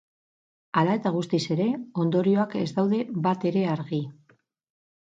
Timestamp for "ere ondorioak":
1.57-2.57